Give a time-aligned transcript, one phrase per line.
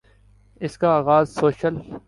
[0.61, 1.75] اس کا آغاز سوشل